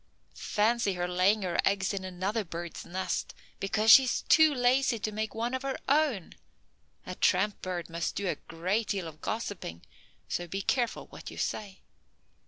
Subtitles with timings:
[0.33, 5.11] Fancy her laying her eggs in another bird's nest, because she is too lazy to
[5.11, 6.33] make one of her own!
[7.05, 9.83] A tramp bird must do a great deal of gossiping,
[10.27, 11.81] so be careful what you say."